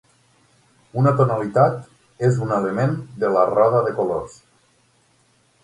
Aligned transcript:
Una 1.01 1.11
tonalitat 1.19 1.75
és 2.29 2.41
un 2.47 2.55
element 2.57 2.97
de 3.25 3.31
la 3.39 3.45
roda 3.53 3.85
de 3.91 3.95
colors. 4.01 4.43